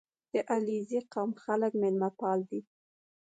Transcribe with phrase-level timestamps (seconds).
[0.33, 2.61] •د علیزي قوم خلک میلمهپال دي.